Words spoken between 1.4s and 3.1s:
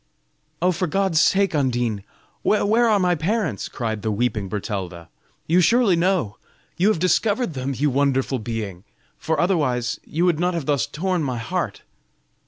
Undine, where are